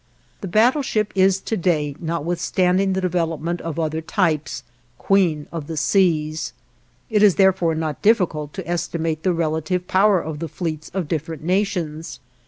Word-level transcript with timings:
The 0.39 0.47
battleship 0.47 1.11
is 1.13 1.39
to 1.41 1.55
day, 1.55 1.95
notwithstanding 1.99 2.93
the 2.93 3.01
development 3.01 3.61
of 3.61 3.77
other 3.77 4.01
types, 4.01 4.63
queen 4.97 5.45
of 5.51 5.67
the 5.67 5.77
seas. 5.77 6.53
It 7.11 7.21
is 7.21 7.35
therefore 7.35 7.75
not 7.75 8.01
difficult 8.01 8.51
to 8.53 8.67
estimate 8.67 9.21
the 9.21 9.31
relative 9.31 9.87
power 9.87 10.19
of 10.19 10.39
the 10.39 10.47
fleets 10.49 10.89
of 10.95 11.07
different 11.07 11.43
nations. 11.43 12.19